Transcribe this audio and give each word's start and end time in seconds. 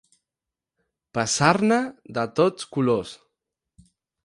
Passar-ne 1.17 1.77
de 2.19 2.25
tots 2.41 2.69
colors. 2.79 3.15